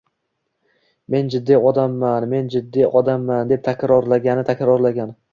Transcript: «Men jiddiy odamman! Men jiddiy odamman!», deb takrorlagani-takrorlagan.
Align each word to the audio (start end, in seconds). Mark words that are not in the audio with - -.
«Men 1.15 1.27
jiddiy 1.33 1.57
odamman! 1.71 2.25
Men 2.31 2.47
jiddiy 2.55 2.87
odamman!», 3.01 3.51
deb 3.51 3.61
takrorlagani-takrorlagan. 3.69 5.13